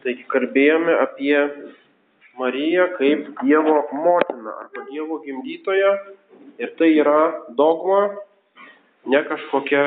[0.00, 1.36] Taigi kalbėjome apie
[2.40, 5.90] Mariją kaip Dievo motiną arba Dievo gimdytoją
[6.62, 7.20] ir tai yra
[7.58, 8.00] dogma,
[9.12, 9.84] ne kažkokia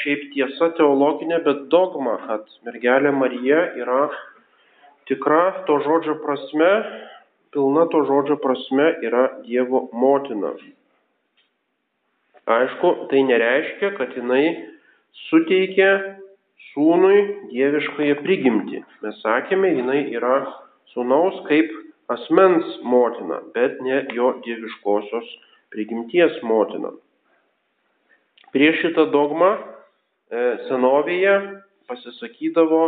[0.00, 4.08] šiaip tiesa teologinė, bet dogma, kad mergelė Marija yra
[5.10, 6.72] tikra to žodžio prasme,
[7.54, 10.54] pilna to žodžio prasme yra Dievo motina.
[12.44, 14.44] Aišku, tai nereiškia, kad jinai
[15.28, 15.92] suteikia
[16.72, 17.18] sūnui
[17.52, 18.82] dieviškąją prigimtį.
[19.04, 20.38] Mes sakėme, jinai yra
[20.94, 21.70] sūnaus kaip
[22.12, 25.28] asmens motina, bet ne jo dieviškosios
[25.74, 26.92] prigimties motina.
[28.54, 29.62] Prieš šitą dogmą e,
[30.68, 31.38] senovėje
[31.90, 32.82] pasisakydavo,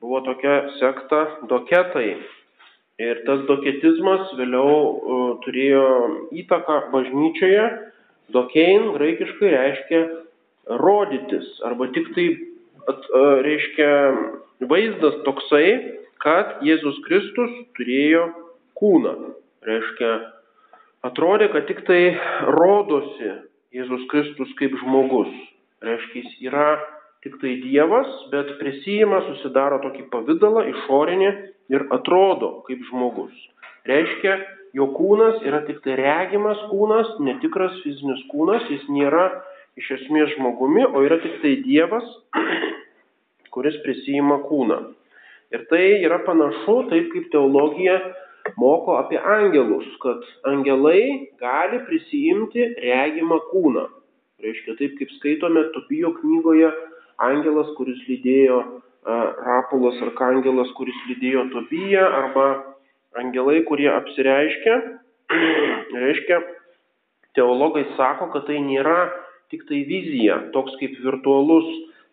[0.00, 2.14] buvo tokia sekta doketai.
[3.00, 5.84] Ir tas doketizmas vėliau uh, turėjo
[6.36, 7.62] įtaką bažnyčioje.
[8.34, 10.00] Dokein graikiškai reiškia
[10.82, 12.26] rodytis arba tik tai
[12.88, 13.08] at,
[13.46, 13.90] reiškia
[14.70, 15.66] vaizdas toksai,
[16.20, 18.26] kad Jėzus Kristus turėjo
[18.80, 19.14] kūną.
[19.66, 20.12] Reiškia,
[21.06, 22.00] atrodė, kad tik tai
[22.56, 23.34] rodosi
[23.76, 25.30] Jėzus Kristus kaip žmogus.
[25.84, 26.70] Reiškia, jis yra
[27.24, 31.30] tik tai Dievas, bet prisijima, susidaro tokį pavydalą išorinį
[31.72, 33.34] ir atrodo kaip žmogus.
[33.88, 34.36] Reiškia,
[34.76, 39.28] jo kūnas yra tik tai regimas kūnas, netikras fizinis kūnas, jis nėra
[39.78, 42.06] iš esmės žmogumi, o yra tik tai Dievas,
[43.54, 44.80] kuris prisijima kūną.
[45.54, 47.98] Ir tai yra panašu, taip kaip teologija
[48.60, 53.88] moko apie angelus, kad angelai gali prisijimti regimą kūną.
[54.40, 56.70] Reiškia, taip kaip skaitome Tobijo knygoje,
[57.20, 58.62] angelas, kuris lydėjo
[59.00, 62.46] Rapulas arkangelas, kuris lydėjo Tobiją, arba
[63.20, 64.76] angelai, kurie apsireiškia,
[66.04, 66.40] reiškia,
[67.36, 69.08] teologai sako, kad tai nėra
[69.50, 71.66] tik tai vizija, toks kaip virtualus,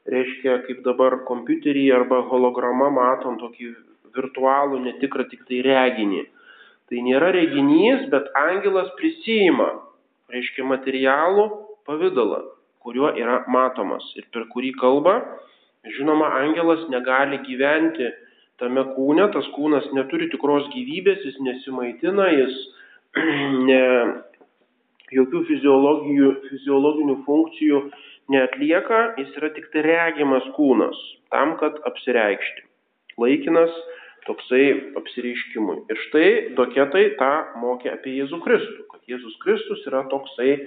[0.10, 3.74] reiškia, kaip dabar kompiuterį arba holograma matom tokį
[4.18, 6.24] virtualų, netikrą tik tai reginį.
[6.88, 9.68] Tai nėra reginys, bet angelas prisijima,
[10.32, 11.50] reiškia, materialų
[11.88, 12.40] pavydalą,
[12.84, 15.20] kuriuo yra matomas ir per kurį kalba.
[15.98, 18.08] Žinoma, angelas negali gyventi
[18.60, 22.56] tame kūne, tas kūnas neturi tikros gyvybės, jis nesimaitina, jis
[23.70, 23.84] ne,
[25.16, 27.84] jokių fiziologinių funkcijų
[28.34, 30.98] neatlieka, jis yra tik tai regimas kūnas
[31.32, 32.66] tam, kad apsireikšti.
[33.18, 33.72] Laikinas
[34.28, 34.66] toksai
[35.00, 35.80] apsireiškimui.
[35.92, 37.32] Ir štai doketai tą
[37.62, 40.60] mokė apie Jėzų Kristų, kad Jėzus Kristus yra toksai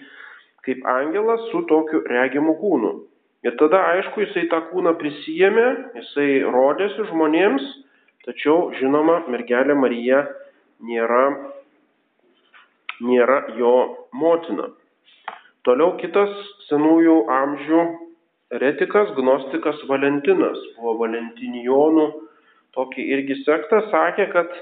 [0.64, 2.92] kaip angelas su tokiu regimu kūnu.
[3.44, 7.64] Ir tada, aišku, jisai tą kūną prisijėmė, jisai rodėsi žmonėms,
[8.26, 10.26] tačiau, žinoma, mergelė Marija
[10.84, 11.22] nėra
[13.04, 13.74] nėra jo
[14.12, 14.70] motina.
[15.66, 16.30] Toliau kitas
[16.68, 17.82] senųjų amžių
[18.56, 22.06] eretikas, gnostikas Valentinas, buvo Valentinijonų
[22.76, 24.54] tokį irgi sektą, sakė, kad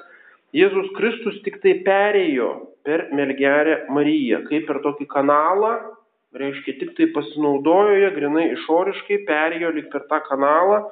[0.57, 2.49] Jėzus Kristus tik tai perėjo
[2.89, 5.75] per mergelę Mariją, kaip per tokį kanalą,
[6.39, 10.83] reiškia, tik tai pasinaudojo ją grinai išoriškai, perėjo lik per tą kanalą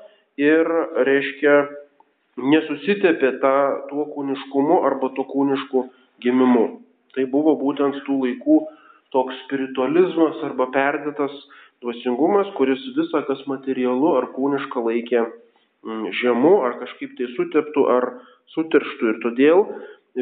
[0.40, 0.68] ir,
[1.08, 1.56] reiškia,
[2.36, 3.56] nesusitepė tą,
[3.90, 5.86] tuo kūniškumu arba tuo kūnišku
[6.24, 6.66] gimimu.
[7.16, 8.60] Tai buvo būtent tų laikų
[9.14, 11.34] toks spiritualizmas arba perdėtas
[11.84, 18.08] dvasingumas, kuris visą, kas materialu ar kūniška laikė mm, žemu, ar kažkaip tai suteptų, ar
[18.54, 19.12] sutirštų.
[19.12, 19.64] Ir todėl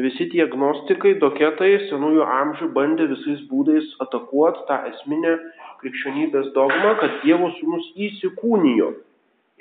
[0.05, 5.35] visi tie gnostikai, doketai senųjų amžių bandė visais būdais atakuoti tą esminę
[5.83, 8.93] krikščionybės dogmą, kad Dievo sūnus įsikūnijo.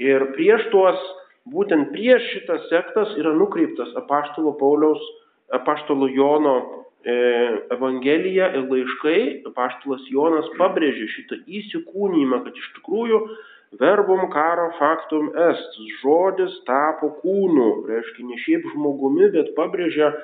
[0.03, 0.99] Ir prieš tuos,
[1.51, 5.03] būtent prieš šitas sektas yra nukreiptas apaštalo Pauliaus,
[5.55, 9.19] apaštalo Jono Evangelija ir laiškai,
[9.57, 13.19] paštalas Jonas pabrėžė šitą įsikūnymą, kad iš tikrųjų
[13.81, 20.15] verbum karo faktum est, žodis tapo kūnu, reiškia ne šiaip žmogumi, bet pabrėžia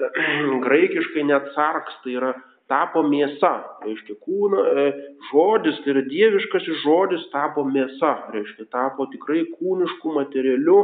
[0.66, 2.34] graikiškai net sarks, tai yra
[2.70, 3.52] tapo mėsa,
[3.84, 4.84] reiškia kūna, e,
[5.30, 10.78] žodis, tai yra dieviškasis žodis tapo mėsa, reiškia tapo tikrai kūnišku materialiu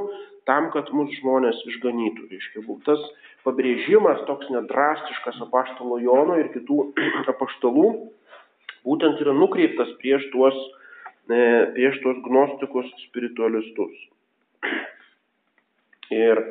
[0.50, 3.02] tam, kad mus žmonės išganytų, reiškia tas
[3.46, 6.90] pabrėžimas toks nedrastiškas apaštalo Jono ir kitų
[7.34, 7.86] apaštalų
[8.88, 10.56] būtent yra nukreiptas prieš tuos,
[11.30, 11.38] e,
[11.76, 13.94] prieš tuos gnostikus spiritualistus.
[16.10, 16.42] Ir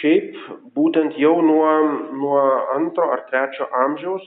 [0.00, 0.36] šiaip
[0.76, 1.68] būtent jau nuo,
[2.16, 2.40] nuo
[2.76, 4.24] antro ar trečio amžiaus,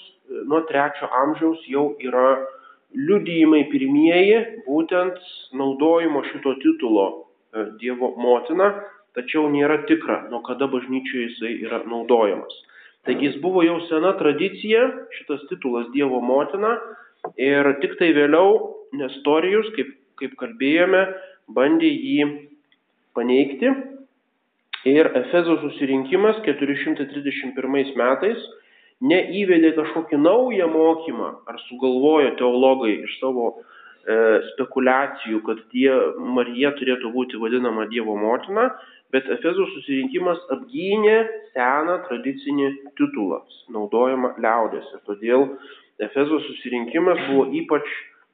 [0.50, 2.40] nuo trečio amžiaus jau yra
[2.98, 5.18] liudijimai pirmieji būtent
[5.54, 7.29] naudojimo šito titulo
[7.82, 8.72] Dievo motina
[9.18, 12.54] tačiau nėra tikra, nuo kada bažnyčioje jisai yra naudojamas.
[13.08, 14.84] Taigi jis buvo jau sena tradicija,
[15.18, 16.76] šitas titulas Dievo motina,
[17.42, 21.08] ir tik tai vėliau Nestorijus, kaip, kaip kalbėjome,
[21.56, 22.30] bandė jį
[23.18, 23.74] paneigti
[24.88, 28.44] Ir Efezo susirinkimas 431 metais
[29.04, 33.64] neįvedė kažkokį naują mokymą ar sugalvojo teologai iš savo e,
[34.54, 35.90] spekulacijų, kad die,
[36.38, 38.70] Marija turėtų būti vadinama Dievo motina,
[39.14, 41.18] bet Efezo susirinkimas apgynė
[41.54, 44.90] seną tradicinį titulą, naudojamą liaudės.
[44.96, 45.46] Ir todėl
[46.02, 47.86] Efezo susirinkimas buvo ypač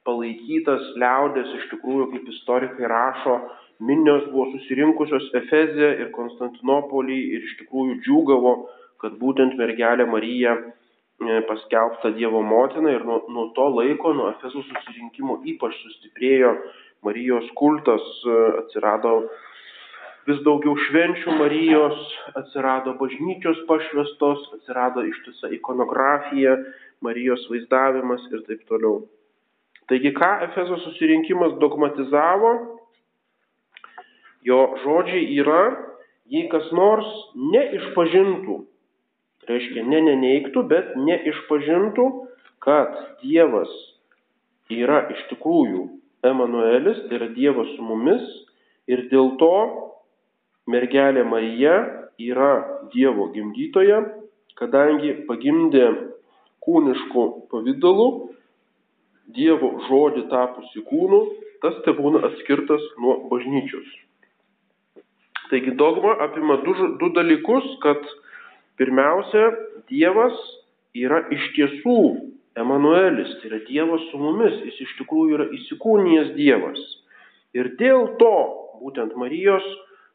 [0.06, 3.36] palaikytas liaudės, iš tikrųjų, kaip istorikai rašo,
[3.84, 8.56] minios buvo susirinkusios Efezė ir Konstantinopolį ir iš tikrųjų džiūgavo,
[9.02, 10.64] kad būtent mergelė Marija e,
[11.18, 16.52] paskelbta Dievo motina ir nuo, nuo to laiko, nuo Efezo susirinkimo ypač sustiprėjo
[17.02, 19.28] Marijos kultas, e, atsirado
[20.26, 21.98] vis daugiau švenčių Marijos,
[22.36, 26.58] atsirado bažnyčios pašvestos, atsirado ištisa ikonografija,
[27.00, 29.06] Marijos vaizdavimas ir taip toliau.
[29.88, 32.52] Taigi, ką Efezo susirinkimas dogmatizavo,
[34.44, 35.62] jo žodžiai yra,
[36.28, 38.64] jei kas nors neišpažintų,
[39.50, 42.06] reiškia ne neneiktų, bet neišpažintų,
[42.64, 43.70] kad Dievas
[44.72, 45.86] yra iš tikrųjų
[46.26, 48.24] Emanuelis, tai yra Dievas su mumis
[48.90, 49.52] ir dėl to
[50.70, 51.76] mergelė Marija
[52.18, 52.52] yra
[52.94, 54.02] Dievo gimdytoja,
[54.58, 55.86] kadangi pagimdė
[56.66, 58.08] kūniškų pavydalų,
[59.36, 61.20] Dievo žodį tapusi kūnu,
[61.62, 63.86] tas te būna atskirtas nuo bažnyčios.
[65.50, 68.02] Taigi dogma apima du, du dalykus, kad
[68.80, 69.50] pirmiausia,
[69.90, 70.36] Dievas
[70.96, 71.98] yra iš tiesų
[72.56, 76.80] Emanuelis, tai yra Dievas su mumis, jis iš tikrųjų yra įsikūnijęs Dievas.
[77.56, 78.36] Ir dėl to
[78.80, 79.66] būtent Marijos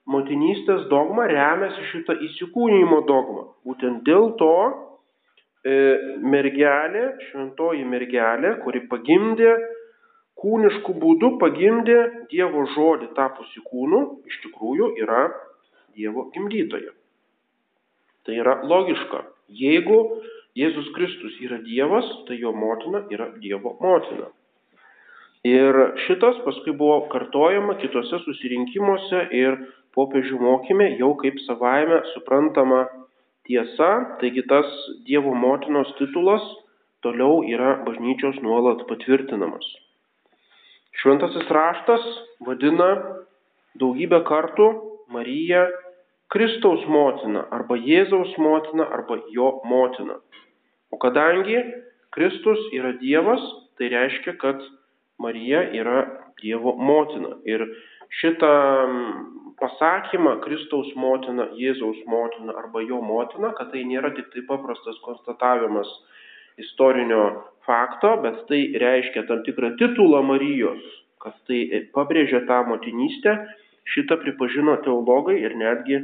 [0.10, 3.46] motinystės dogma remiasi šitą įsikūnymo dogmą.
[3.68, 5.75] Būtent dėl to e,
[6.34, 9.54] mergelė, šventoji mergelė, kuri pagimdė,
[10.42, 12.00] kūniškų būdų pagimdė
[12.34, 15.28] Dievo žodį tapusi kūnu, iš tikrųjų yra
[15.94, 16.96] Dievo gimdytoja.
[18.26, 19.24] Tai yra logiška.
[19.62, 19.98] Jeigu
[20.58, 24.28] Jėzus Kristus yra Dievas, tai jo motina yra Dievo motina.
[25.48, 29.58] Ir šitas paskui buvo kartojama kitose susirinkimuose ir
[29.96, 32.84] popiežių mokyme jau kaip savaime suprantama
[33.48, 33.90] tiesa,
[34.22, 34.68] taigi tas
[35.08, 36.44] Dievo motinos titulas
[37.02, 39.66] toliau yra bažnyčios nuolat patvirtinamas.
[41.02, 42.04] Šventasis raštas
[42.46, 42.92] vadina
[43.82, 44.68] daugybę kartų
[45.16, 45.66] Mariją
[46.31, 50.16] Kristaus motina arba Jėzaus motina arba jo motina.
[50.92, 51.57] O kadangi
[52.16, 53.44] Kristus yra Dievas,
[53.75, 54.63] tai reiškia, kad
[55.19, 56.06] Marija yra
[56.39, 57.36] Dievo motina.
[57.44, 57.66] Ir
[58.22, 58.51] šitą
[59.60, 65.92] pasakymą Kristaus motina, Jėzaus motina arba jo motina, kad tai nėra tik tai paprastas konstatavimas
[66.63, 67.25] istorinio
[67.68, 70.81] fakto, bet tai reiškia tam tikrą titulą Marijos,
[71.19, 73.36] kad tai pabrėžia tą motinystę,
[73.92, 76.00] šitą pripažino teologai ir netgi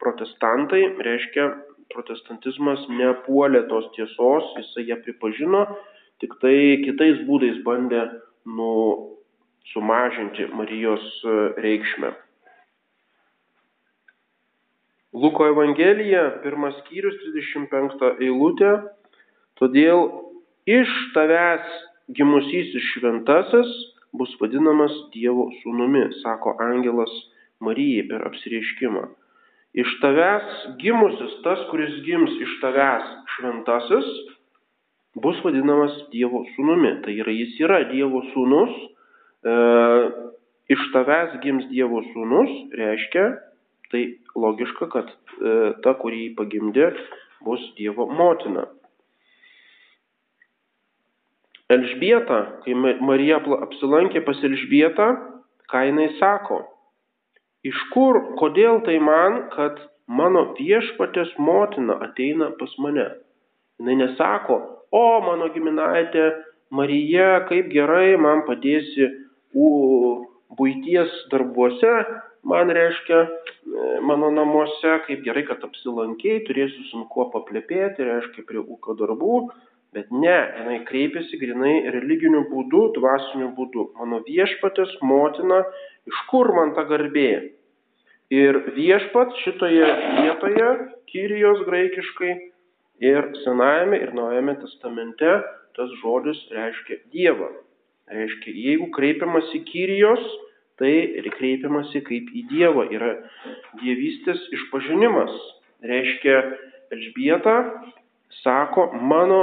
[0.00, 1.48] protestantai, reiškia
[1.94, 5.64] protestantizmas nepuolė tos tiesos, jisai ją pripažino,
[6.22, 8.06] tik tai kitais būdais bandė
[8.58, 8.70] nu,
[9.72, 11.06] sumažinti Marijos
[11.60, 12.12] reikšmę.
[15.14, 18.72] Luko Evangelija, pirmas skyrius, 35 eilutė.
[19.60, 20.08] Todėl
[20.66, 21.76] iš tavęs
[22.18, 23.70] gimusysis šventasis
[24.18, 27.14] bus vadinamas Dievo sūnumi, sako angelas
[27.62, 29.06] Marijai per apsireiškimą.
[29.74, 34.10] Iš tavęs gimusis, tas, kuris gims iš tavęs šventasis,
[35.18, 37.00] bus vadinamas Dievo sūnumi.
[37.02, 38.76] Tai yra, jis yra Dievo sūnus.
[39.42, 39.56] E,
[40.74, 43.26] iš tavęs gims Dievo sūnus reiškia,
[43.90, 44.04] tai
[44.38, 46.92] logiška, kad e, ta, kurį jį pagimdė,
[47.42, 48.68] bus Dievo motina.
[51.74, 55.08] Elžbieta, kai Marija apsilankė pas Elžbietą,
[55.72, 56.60] ką jinai sako?
[57.64, 63.06] Iš kur, kodėl tai man, kad mano viešpatės motina ateina pas mane?
[63.80, 64.58] Jis nesako,
[64.92, 66.28] o mano giminaitė
[66.74, 69.08] Marija, kaip gerai man padėsi
[69.54, 69.68] u,
[70.58, 71.92] būties darbuose,
[72.46, 73.28] man reiškia e,
[74.06, 79.40] mano namuose, kaip gerai, kad apsilankiai, turėsiu su kuo paplepėti, reiškia prie ūkio darbų,
[79.94, 83.90] bet ne, jinai kreipiasi grinai religiniu būdu, dvasiniu būdu.
[84.00, 85.62] Mano viešpatės motina,
[86.10, 87.53] iš kur man ta garbė?
[88.34, 89.88] Ir viešpat šitoje
[90.18, 90.68] vietoje,
[91.12, 92.32] Kyrijos graikiškai
[93.06, 95.36] ir Senajame ir Naujame testamente,
[95.76, 97.50] tas žodis reiškia Dievą.
[98.10, 100.24] Reiškia, jeigu kreipiamasi Kyrijos,
[100.80, 100.92] tai
[101.36, 103.12] kreipiamasi kaip į Dievą, yra
[103.82, 105.34] dievystės išpažinimas.
[105.84, 106.40] Reiškia,
[106.94, 107.56] Elžbieta
[108.42, 109.40] sako, mano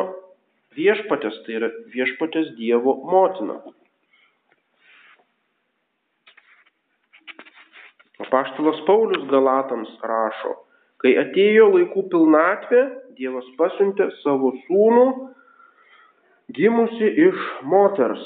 [0.78, 3.60] viešpatės, tai yra viešpatės Dievo motina.
[8.22, 10.56] Apaštalas Paulius Galatams rašo,
[11.02, 12.82] kai atėjo laikų pilnatvė,
[13.18, 15.06] Dievas pasiuntė savo sūnų,
[16.58, 17.42] gimusi iš
[17.74, 18.24] moters,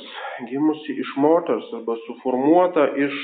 [0.50, 3.16] gimusi iš moters arba suformuota iš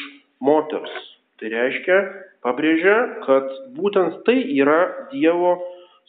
[0.44, 0.96] moters.
[1.40, 2.00] Tai reiškia,
[2.46, 3.48] pabrėžia, kad
[3.78, 4.80] būtent tai yra
[5.14, 5.56] Dievo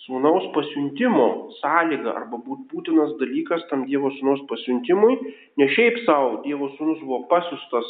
[0.06, 1.28] sūnaus pasiuntimo
[1.60, 5.18] sąlyga arba būtinas dalykas tam Dievo sūnaus pasiuntimui,
[5.60, 7.88] ne šiaip savo Dievo sūnus buvo pasiustas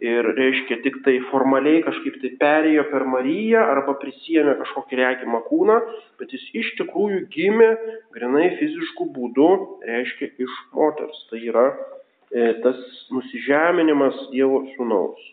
[0.00, 5.78] ir reiškia tik tai formaliai kažkaip tai perėjo per Mariją arba prisijėmė kažkokį regimą kūną,
[6.20, 7.70] bet jis iš tikrųjų gimė
[8.16, 9.48] grinai fiziškų būdų,
[9.88, 11.24] reiškia iš moters.
[11.30, 12.82] Tai yra e, tas
[13.14, 15.32] nusižeminimas Dievo sūnaus.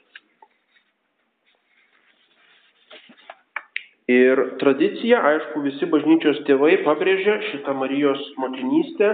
[4.12, 9.14] Ir tradicija, aišku, visi bažnyčios tėvai pabrėžia šitą Marijos motinystę,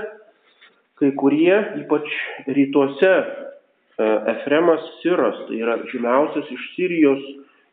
[0.98, 1.54] kai kurie,
[1.84, 2.10] ypač
[2.50, 3.12] rytuose,
[4.00, 7.24] Efremas Siras, tai yra žymiausias iš Sirijos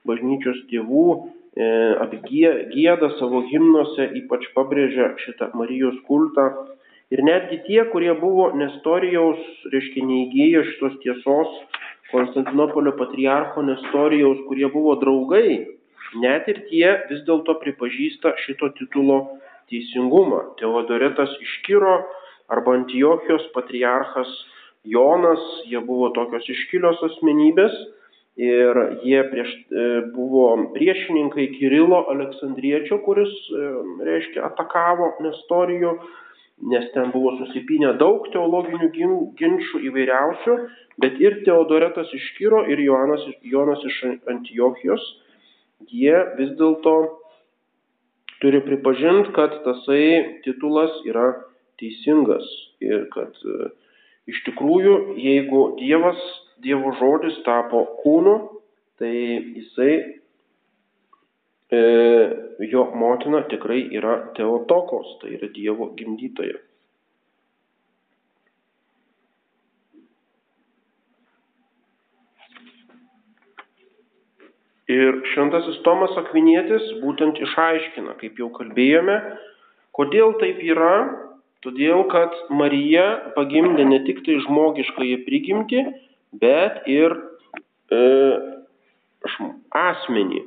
[0.07, 1.07] bažnyčios tėvų,
[1.55, 1.69] e,
[2.03, 6.49] apgėda savo himnuose, ypač pabrėžia šitą Marijos kultą.
[7.15, 9.39] Ir netgi tie, kurie buvo Nestorijaus,
[9.71, 11.55] reiškia neįgėję šitos tiesos,
[12.11, 15.67] Konstantinopolio patriarcho Nestorijaus, kurie buvo draugai,
[16.23, 19.19] net ir tie vis dėlto pripažįsta šito titulo
[19.71, 20.55] teisingumą.
[20.61, 21.97] Teodoretas iškiro
[22.55, 24.31] arba Antiochijos patriarchas
[24.87, 27.75] Jonas, jie buvo tokios iškilios asmenybės
[28.37, 33.69] ir jie prieš, e, buvo priešininkai Kirilo Aleksandriečio, kuris, e,
[34.07, 35.97] reiškia, atakavo Nestorijų,
[36.73, 38.91] nes ten buvo susipinę daug teologinių
[39.41, 40.57] ginčių įvairiausių,
[41.03, 44.03] bet ir Teodoretas iš Kiro ir Jonas, Jonas iš
[44.33, 45.05] Antiochijos,
[45.93, 46.95] jie vis dėlto
[48.41, 51.29] turi pripažinti, kad tasai titulas yra
[51.81, 52.45] teisingas
[52.85, 53.69] ir kad uh,
[54.67, 56.19] tikrųjų, jeigu Dievas,
[56.63, 58.61] Dievo žodis tapo kūnu,
[58.99, 59.13] tai
[59.55, 60.19] jisai,
[61.71, 61.81] e,
[62.67, 66.59] jo motina tikrai yra Teotokos, tai yra Dievo gimdytoja.
[74.89, 79.19] Ir šventasis Tomas Akvinietis būtent išaiškina, kaip jau kalbėjome,
[79.93, 81.36] kodėl taip yra
[81.67, 85.81] Todėl, kad Marija pagimdė ne tik tai žmogiškąją prigimtį,
[86.39, 87.15] bet ir
[87.91, 88.03] e,
[89.75, 90.45] asmenį.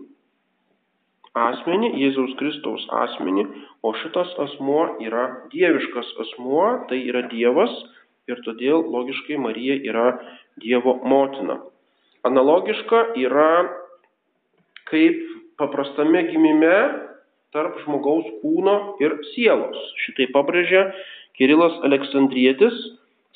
[1.35, 3.43] Asmenį, Jėzaus Kristaus asmenį,
[3.83, 7.75] o šitas asmuo yra dieviškas asmuo, tai yra Dievas
[8.31, 10.07] ir todėl logiškai Marija yra
[10.63, 11.59] Dievo motina.
[12.23, 13.51] Analogiška yra
[14.87, 15.19] kaip
[15.59, 16.75] paprastame gimime
[17.55, 19.79] tarp žmogaus kūno ir sielos.
[20.05, 20.89] Šitai pabrėžia
[21.39, 22.75] Kirilas Aleksandrietis,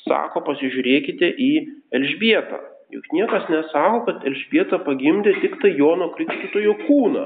[0.04, 1.50] sako, pasižiūrėkite į
[1.96, 2.60] Elžbietą.
[2.94, 7.24] Juk niekas nesako, kad Elžbieta pagimdė tik tai Jono Krikštytojo kūną.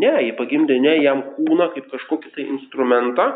[0.00, 3.26] Ne, jie pagimdė ne jam kūną kaip kažkokį tai instrumentą,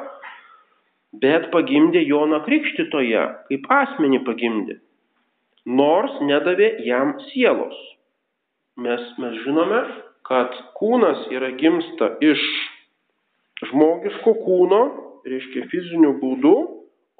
[1.23, 4.81] bet pagimdė Joną Krikštytoje, kaip asmenį pagimdė.
[5.65, 7.77] Nors nedavė jam sielos.
[8.77, 9.81] Mes, mes žinome,
[10.25, 12.41] kad kūnas yra gimsta iš
[13.69, 14.81] žmogiško kūno,
[15.29, 16.55] reiškia fizinių būdų,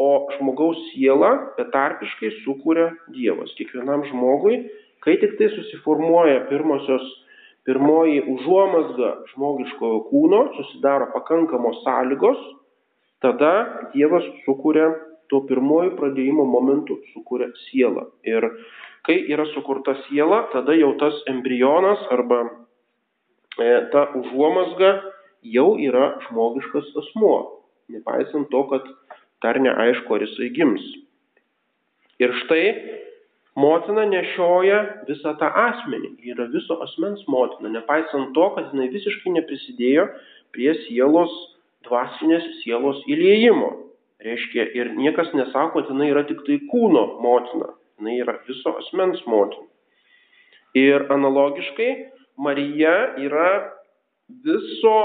[0.01, 3.53] o žmogaus siela betarpiškai sukuria Dievas.
[3.59, 4.65] Kiekvienam žmogui,
[5.05, 7.05] kai tik tai susiformuoja pirmosios,
[7.69, 12.41] pirmoji užuomasga žmogiškojo kūno, susidaro pakankamos sąlygos,
[13.23, 13.53] tada
[13.95, 14.91] Dievas sukuria
[15.31, 18.09] tuo pirmoju pradėjimo momentu sukuria sielą.
[18.27, 18.49] Ir
[19.07, 22.43] kai yra sukurta siela, tada jau tas embrionas arba
[23.93, 24.91] ta užuomasga
[25.45, 28.87] jau yra žmogiškas asmuo, nepaisant to, kad
[29.45, 30.85] dar neaišku, ar jisai gims.
[32.23, 32.65] Ir štai
[33.59, 39.35] motina nešioja visą tą asmenį, ji yra viso asmens motina, nepaisant to, kad jinai visiškai
[39.39, 40.09] neprisidėjo
[40.55, 41.33] prie sielos,
[41.87, 43.71] dvasinės sielos įliejimo.
[44.25, 49.21] Reiškia, ir niekas nesako, kad jinai yra tik tai kūno motina, jinai yra viso asmens
[49.29, 49.67] motina.
[50.75, 51.91] Ir analogiškai
[52.37, 53.51] Marija yra
[54.45, 54.97] viso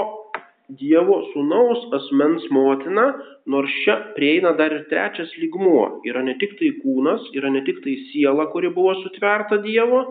[0.70, 3.08] Dievo sūnaus asmens motina,
[3.50, 6.02] nors čia prieina dar ir trečias lygmuo.
[6.06, 10.04] Yra ne tik tai kūnas, yra ne tik tai siela, kuri buvo sutverta Dievo,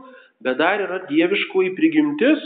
[0.44, 2.44] bet dar yra dieviškoji prigimtis,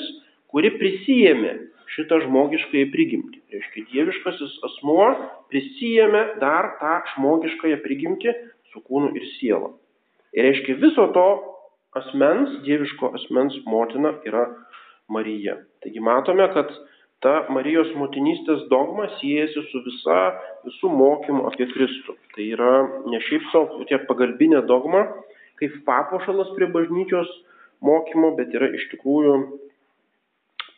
[0.53, 1.55] kuri prisijėmė
[1.95, 3.41] šitą žmogiškąją prigimtį.
[3.53, 5.09] Reiškia, dieviškasis asmuo
[5.49, 8.35] prisijėmė dar tą žmogiškąją prigimtį
[8.69, 9.73] su kūnu ir siela.
[10.37, 11.27] Ir reiškia, viso to
[11.99, 14.47] asmens, dieviško asmens motina yra
[15.07, 15.57] Marija.
[15.83, 16.71] Taigi matome, kad
[17.23, 20.19] ta Marijos motinystės dogma siejasi su visa,
[20.67, 22.17] visų mokymų apie Kristų.
[22.35, 22.73] Tai yra
[23.11, 25.05] ne šiaip savo tie pagalbinė dogma,
[25.61, 27.29] kaip papuošalas prie bažnyčios
[27.83, 29.37] mokymo, bet yra iš tikrųjų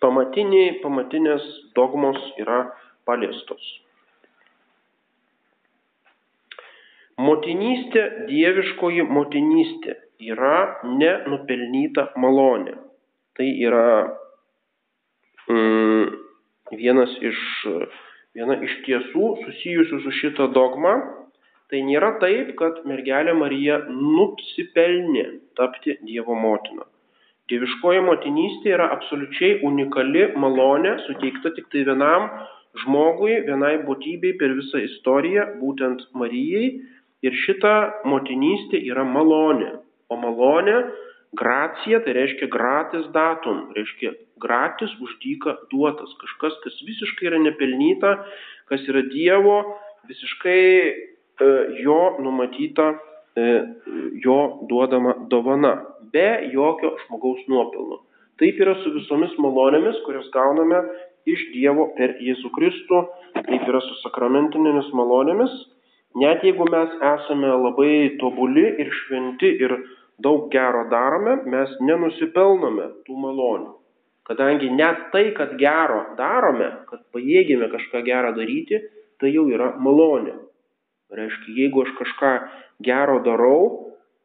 [0.03, 1.45] pamatiniai, pamatinės
[1.77, 2.65] dogmos yra
[3.07, 3.65] paliestos.
[7.15, 12.75] Motinystė, dieviškoji motinystė yra nenupelnyta malonė.
[13.35, 13.87] Tai yra
[15.51, 16.15] mm,
[16.79, 17.41] vienas iš,
[18.37, 20.95] viena iš tiesų susijusių su šita dogma.
[21.71, 25.25] Tai nėra taip, kad mergelė Marija nusipelnė
[25.57, 26.85] tapti Dievo motina.
[27.49, 32.29] Dieviškoji motinystė yra absoliučiai unikali malonė, suteikta tik tai vienam
[32.83, 36.69] žmogui, vienai būtybei per visą istoriją, būtent Marijai.
[37.25, 37.73] Ir šita
[38.05, 39.71] motinystė yra malonė.
[40.11, 40.75] O malonė,
[41.37, 46.13] gracija, tai reiškia gratis datum, reiškia gratis uždyka duotas.
[46.21, 48.13] Kažkas, kas visiškai yra nepelnyta,
[48.69, 49.57] kas yra Dievo,
[50.09, 50.93] visiškai e,
[51.81, 52.93] jo numatyta
[53.35, 53.63] E,
[54.23, 55.73] jo duodama dovana,
[56.13, 57.97] be jokio žmogaus nuopelno.
[58.39, 60.79] Taip yra su visomis malonėmis, kurias gauname
[61.27, 63.01] iš Dievo per Jėzų Kristų,
[63.35, 65.57] taip yra su sakramentinėmis malonėmis.
[66.15, 69.73] Net jeigu mes esame labai tobuli ir šventi ir
[70.23, 73.73] daug gero darome, mes nenusipelnome tų malonių.
[74.25, 78.79] Kadangi net tai, kad gero darome, kad pajėgėme kažką gerą daryti,
[79.19, 80.33] tai jau yra malonė.
[81.15, 82.31] Reiškia, jeigu aš kažką
[82.87, 83.59] gero darau,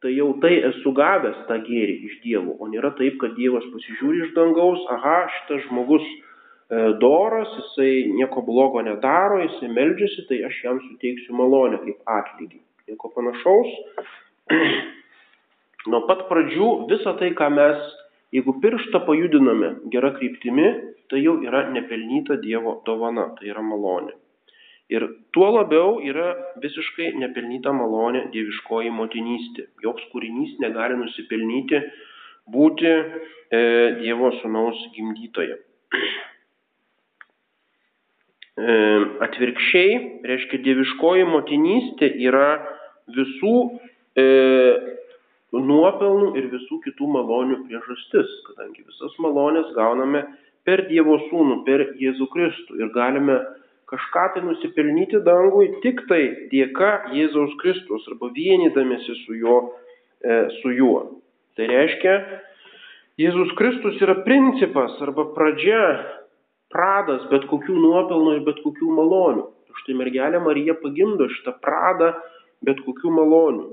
[0.00, 4.24] tai jau tai esu gavęs tą gėrį iš Dievo, o nėra taip, kad Dievas pasižiūri
[4.24, 6.06] iš dangaus, aha, šitas žmogus
[6.70, 12.60] doras, jisai nieko blogo nedaro, jisai meldžiasi, tai aš jam suteiksiu malonę kaip atlygį.
[12.90, 13.72] Nieko panašaus.
[15.90, 17.82] Nuo pat pradžių visą tai, ką mes,
[18.36, 20.68] jeigu pirštą pajudiname gerą kryptimi,
[21.10, 24.14] tai jau yra nepelnyta Dievo dovana, tai yra malonė.
[24.90, 29.68] Ir tuo labiau yra visiškai nepelnyta malonė dieviškoji motinystė.
[29.82, 31.82] Joks kūrinys negali nusipelnyti
[32.50, 33.60] būti e,
[34.02, 35.58] Dievo sunaus gimdytoje.
[38.58, 38.76] E,
[39.26, 42.48] atvirkščiai, reiškia, dieviškoji motinystė yra
[43.14, 43.54] visų
[44.18, 44.24] e,
[45.54, 50.24] nuopelnų ir visų kitų malonių priežastis, kadangi visas malonės gauname
[50.66, 53.38] per Dievo sūnų, per Jėzų Kristų ir galime
[53.90, 56.20] kažką tai nusipelnyti dangui tik tai
[56.52, 59.62] dėka Jėzaus Kristus arba vienydamėsi su juo.
[60.20, 60.98] E, su juo.
[61.56, 62.14] Tai reiškia,
[63.20, 65.80] Jėzus Kristus yra principas arba pradžia,
[66.72, 69.46] pradas bet kokių nuopelnų ir bet kokių malonių.
[69.82, 72.12] Štai mergelė Marija pagimdo šitą pradą
[72.66, 73.66] bet kokių malonių.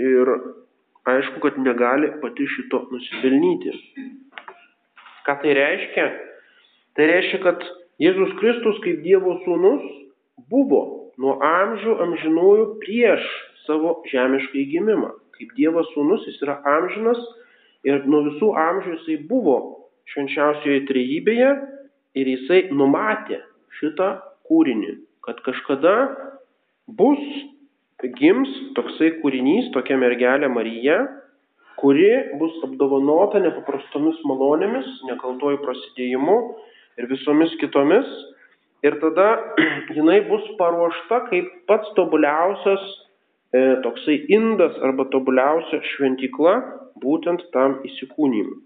[0.00, 0.32] Ir
[1.08, 3.74] aišku, kad negali pati šito nusipelnyti.
[5.26, 6.06] Ką tai reiškia?
[6.96, 7.64] Tai reiškia, kad
[8.02, 9.84] Jėzus Kristus kaip Dievo sūnus
[10.52, 10.82] buvo
[11.20, 13.24] nuo amžių amžinųjų prieš
[13.64, 15.14] savo žemišką įgimimą.
[15.36, 17.20] Kaip Dievo sūnus jis yra amžinas
[17.88, 19.56] ir nuo visų amžių jisai buvo
[20.12, 21.50] švenčiausioje trejybėje
[22.16, 23.42] ir jisai numatė
[23.78, 24.16] šitą
[24.48, 25.94] kūrinį, kad kažkada
[26.98, 27.22] bus,
[28.18, 31.00] gims toksai kūrinys, tokia mergelė Marija,
[31.80, 32.08] kuri
[32.40, 36.36] bus apdovanota nepaprastomis malonėmis, nekaltojų prasidėjimu
[37.00, 38.08] ir visomis kitomis.
[38.86, 39.26] Ir tada
[39.96, 46.56] jinai bus paruošta kaip pats tobuliausias e, toksai indas arba tobuliausia šventykla
[47.02, 48.65] būtent tam įsikūnymui.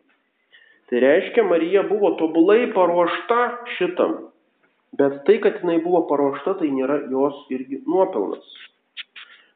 [0.91, 3.41] Tai reiškia, Marija buvo tobulai paruošta
[3.77, 4.17] šitam.
[4.99, 8.47] Bet tai, kad jinai buvo paruošta, tai nėra jos irgi nuopelnas.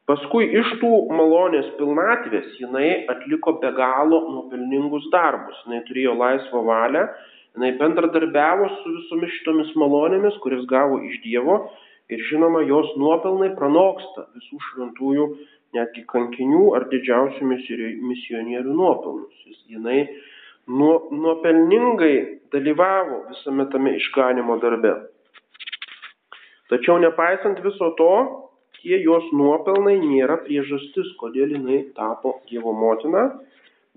[0.07, 5.57] Paskui iš tų malonės pilnatvės jinai atliko be galo nuopelningus darbus.
[5.65, 7.07] Jinai turėjo laisvą valią
[7.55, 11.57] jinai bendradarbiavo su visomis šitomis malonėmis, kuris gavo iš Dievo
[12.11, 15.27] ir žinoma, jos nuopelnai pranoksta visų šventųjų,
[15.75, 19.45] netgi kankinių ar didžiausių misionierių nuopelnus.
[19.47, 20.03] Jis, jinai
[20.67, 22.17] nuo, nuopelningai
[22.53, 24.93] dalyvavo visame tame išganimo darbe.
[26.69, 28.11] Tačiau nepaisant viso to,
[28.79, 33.27] tie jos nuopelnai nėra priežastis, kodėl jinai tapo Dievo motina,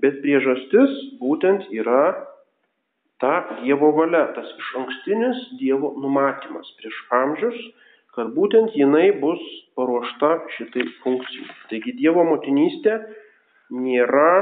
[0.01, 2.03] bet priežastis būtent yra
[3.23, 7.59] ta Dievo valia, tas iš ankstinis Dievo numatymas prieš amžius,
[8.17, 9.41] kad būtent jinai bus
[9.79, 11.49] paruošta šitai funkcijai.
[11.71, 12.99] Taigi Dievo motinystė
[13.73, 14.33] nėra,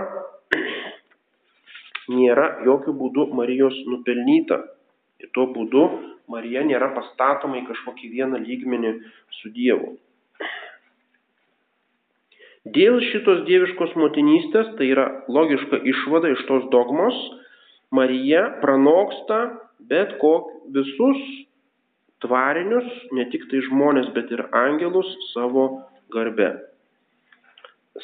[2.12, 4.62] nėra jokių būdų Marijos nupelnyta.
[5.22, 5.84] Ir tuo būdu
[6.28, 8.92] Marija nėra pastatoma į kažkokį vieną lygmenį
[9.38, 9.94] su Dievu.
[12.66, 17.14] Dėl šitos dieviškos motinystės, tai yra logiška išvada iš tos dogmos,
[17.94, 19.38] Marija pranoksta
[19.78, 21.20] bet kok visus
[22.24, 25.68] tvarinius, ne tik tai žmonės, bet ir angelus savo
[26.12, 26.50] garbe.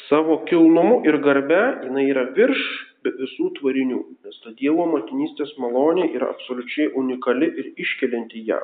[0.07, 2.63] Savo kilnumu ir garbe jinai yra virš
[3.03, 8.59] be visų tvarinių, nes ta Dievo motinystės malonė yra absoliučiai unikali ir iškelianti ją.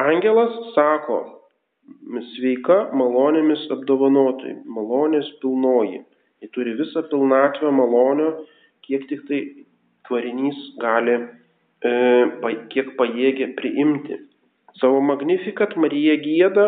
[0.00, 1.18] Angelas sako,
[2.34, 6.04] sveika malonėmis apdovanotai, malonės pilnoji.
[6.40, 8.30] Ji turi visą pilnatvę malonio,
[8.86, 9.40] kiek tik tai
[10.08, 11.18] tvarinys gali,
[11.84, 11.92] e,
[12.72, 14.22] kiek pajėgia priimti.
[14.80, 16.66] Savo magnifikat Marija gėda,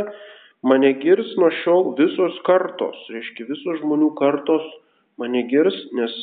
[0.63, 4.67] mane girs nuo šiol visos kartos, reiškia visos žmonių kartos
[5.21, 6.15] mane girs, nes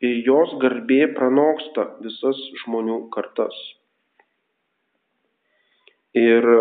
[0.00, 3.56] jos garbė pranoksta visas žmonių kartas.
[6.16, 6.60] Ir e,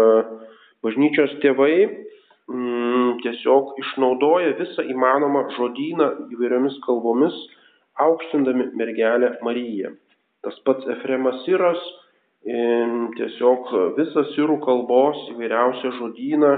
[0.85, 7.37] bažnyčios tėvai mm, tiesiog išnaudoja visą įmanomą žodyną įvairiomis kalbomis,
[8.01, 9.95] aukštindami mergelę Mariją.
[10.45, 11.81] Tas pats Efremas Siras
[13.17, 16.51] tiesiog visą sirų kalbos įvairiausią žodyną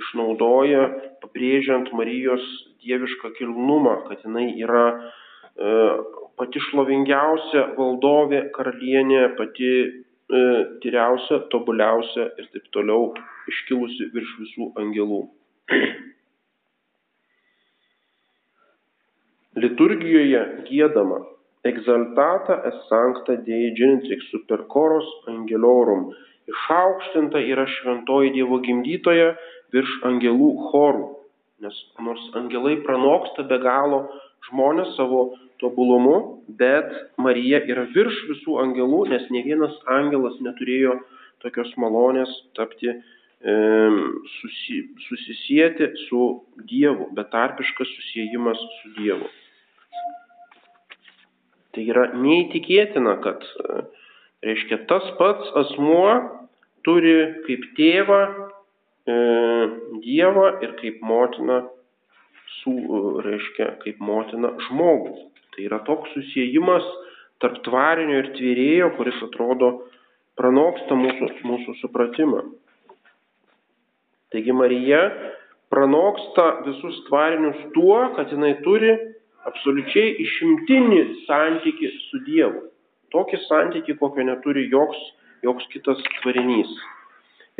[0.00, 0.82] išnaudoja,
[1.22, 2.44] pabrėžiant Marijos
[2.82, 4.98] dievišką kilnumą, kad jinai yra e,
[6.40, 9.90] pati šlovingiausia valdovė, karalienė, pati e,
[10.84, 13.02] tyriausia, tobuliausia ir taip toliau
[13.52, 15.22] iškilusi virš visų angelų.
[19.62, 21.20] Liturgijoje gėdama
[21.64, 26.08] Exaltata es sancta Dei genitrix super coros angelorum.
[26.52, 29.32] Išaukštinta yra šventoji Dievo gimdytoja
[29.72, 31.06] virš angelų chorų.
[31.62, 34.04] Nes nors angelai pranoksta be galo
[34.48, 36.90] žmonės savo tobulumu, bet
[37.22, 40.98] Marija yra virš visų angelų, nes ne vienas angelas neturėjo
[41.44, 42.98] tokios malonės tapti e,
[44.36, 46.26] susi, susisieti su
[46.68, 49.30] Dievu, betarpiškas susijimas su Dievu.
[51.72, 53.46] Tai yra neįtikėtina, kad,
[54.44, 56.41] reiškia, tas pats asmuo
[56.86, 57.16] turi
[57.46, 59.16] kaip tėvą e,
[60.02, 61.62] Dievą ir kaip motiną,
[62.60, 62.74] su,
[63.24, 65.14] reiškia, kaip motiną žmogų.
[65.52, 66.86] Tai yra toks susijimas
[67.42, 69.72] tarp tvarinio ir tvėrėjo, kuris atrodo
[70.38, 72.44] pranoksta mūsų, mūsų supratimą.
[74.32, 75.02] Taigi Marija
[75.72, 78.92] pranoksta visus tvarinius tuo, kad jinai turi
[79.48, 82.68] absoliučiai išimtinį santyki su Dievu.
[83.12, 85.00] Tokį santyki, kokio neturi joks,
[85.42, 86.70] joks kitas tvarinys.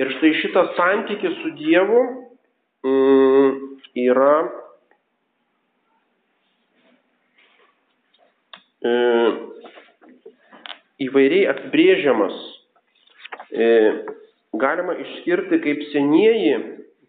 [0.00, 2.02] Ir štai šitas santykis su Dievu
[2.86, 3.56] mm,
[4.02, 4.36] yra
[8.80, 8.92] e,
[11.06, 12.38] įvairiai apibrėžiamas.
[13.52, 13.68] E,
[14.56, 16.56] galima išskirti kaip senieji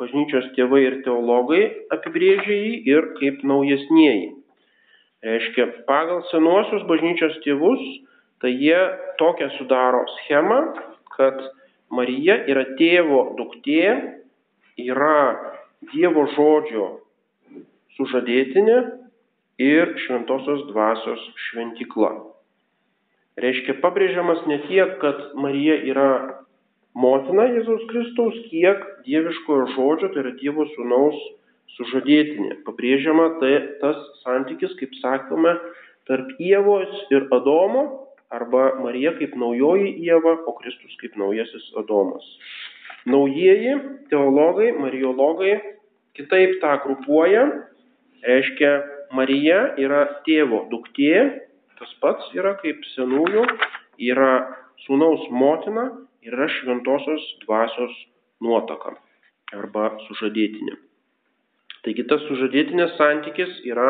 [0.01, 4.31] bažnyčios tėvai ir teologai apibrėžia jį ir kaip naujesnieji.
[5.23, 7.83] Reiškia, pagal senuosius bažnyčios tėvus,
[8.43, 8.79] tai jie
[9.17, 10.60] tokią sudaro schemą,
[11.15, 11.39] kad
[11.93, 13.93] Marija yra tėvo duktė,
[14.84, 15.15] yra
[15.93, 16.89] Dievo žodžio
[17.95, 18.77] sužadėtinė
[19.63, 22.12] ir šventosios dvasios šventikla.
[23.39, 26.10] Reiškia, pabrėžiamas ne tiek, kad Marija yra
[26.99, 31.19] motina Jėzaus Kristaus, kiek dieviškojo žodžio, tai yra Dievo sūnaus
[31.77, 32.60] sužadėtinė.
[32.67, 35.56] Pabrėžiama tai tas santykis, kaip sakome,
[36.12, 38.03] tarp Ievos ir Adomo
[38.34, 42.26] arba Marija kaip naujoji Ieva, o Kristus kaip naujasis Adomas.
[43.06, 43.76] Naujieji
[44.10, 45.58] teologai, mariologai
[46.17, 47.46] kitaip tą grupuoja,
[48.26, 48.74] reiškia
[49.13, 51.43] Marija yra tėvo duktė,
[51.80, 53.43] tas pats yra kaip senųjų,
[54.02, 54.32] yra
[54.86, 55.89] sūnaus motina,
[56.24, 57.93] yra šventosios dvasios
[58.43, 58.96] nuotaka
[59.54, 60.80] arba sužadėtinė.
[61.84, 63.89] Taigi tas sužadėtinės santykis yra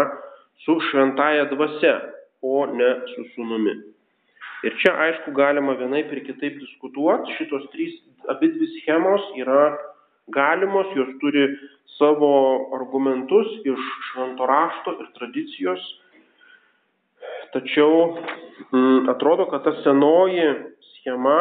[0.66, 1.96] su šventaja dvasia,
[2.44, 3.78] o ne su sunumi.
[4.63, 7.97] Ir čia aišku galima vienaip ir kitaip diskutuoti, šitos trys
[8.32, 9.73] abidvi schemos yra
[10.32, 11.49] galimos, jos turi
[11.97, 12.30] savo
[12.78, 15.84] argumentus iš švento rašto ir tradicijos.
[17.54, 20.47] Tačiau m, mm, atrodo, kad ta senoji
[20.93, 21.38] schema,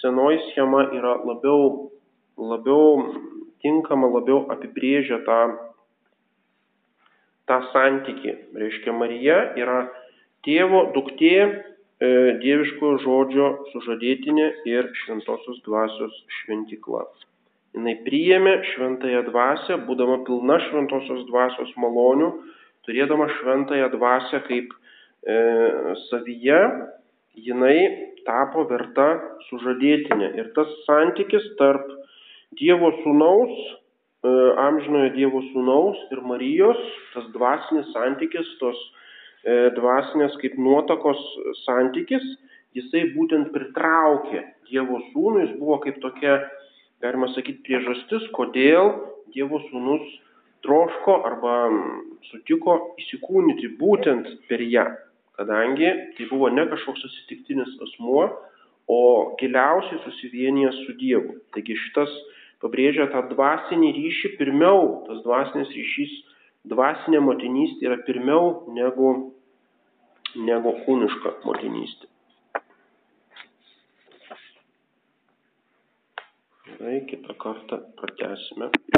[0.00, 1.90] senoji schema yra labiau,
[2.38, 3.10] labiau
[3.62, 5.40] tinkama, labiau apibrėžia tą
[7.46, 8.34] tą santykį.
[8.58, 9.86] Reiškia, Marija yra
[10.46, 11.34] tėvo duktė,
[12.00, 12.08] e,
[12.42, 17.04] dieviškojo žodžio sužadėtinė ir šventosios dvasios šventikla.
[17.76, 22.30] Jis priėmė šventąją dvasę, būdama pilna šventosios dvasios malonių,
[22.88, 25.38] turėdama šventąją dvasę kaip e,
[26.06, 26.60] savyje,
[27.36, 27.78] jinai
[28.24, 29.10] tapo verta
[29.50, 30.32] sužadėtinė.
[30.40, 31.92] Ir tas santykis tarp
[32.56, 33.52] Dievo sūnaus
[34.26, 36.78] E, amžinojo Dievo sūnaus ir Marijos,
[37.12, 39.05] tas dvasinis santykis, tos e,
[39.76, 41.20] dvasinės kaip nuotakos
[41.64, 42.24] santykis,
[42.76, 46.40] jisai būtent pritraukė Dievo sūnų, jis buvo kaip tokia,
[47.04, 48.90] galima sakyti, priežastis, kodėl
[49.34, 50.02] Dievo sūnus
[50.66, 51.56] troško arba
[52.30, 54.88] sutiko įsikūnyti būtent per ją,
[55.38, 58.26] kadangi tai buvo ne kažkoks atsitiktinis asmuo,
[58.86, 61.38] o giliausiai susivienijęs su Dievu.
[61.54, 62.10] Taigi šitas
[62.62, 66.12] pabrėžia tą dvasinį ryšį pirmiau, tas dvasinis ryšys,
[66.70, 69.32] dvasinė motinystė yra pirmiau negu,
[70.36, 72.10] negu kūniška motinystė.
[76.66, 78.70] Gerai, kitą kartą pratęsime.